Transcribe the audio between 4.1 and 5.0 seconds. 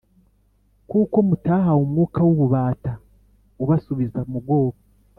mu bwoba,